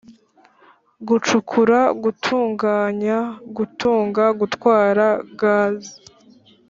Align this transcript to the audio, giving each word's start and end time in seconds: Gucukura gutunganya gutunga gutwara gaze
Gucukura 1.07 1.79
gutunganya 2.03 3.17
gutunga 3.57 4.23
gutwara 4.39 5.07
gaze 5.39 5.95